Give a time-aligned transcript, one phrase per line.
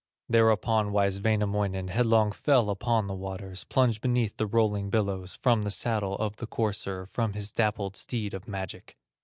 [0.29, 5.69] Thereupon wise Wainamoinen Headlong fell upon the waters, Plunged beneath the rolling billows, From the
[5.69, 8.97] saddle of the courser, From his dappled steed of magic.